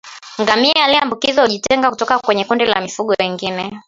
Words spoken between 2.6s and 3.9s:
la mifugo wengine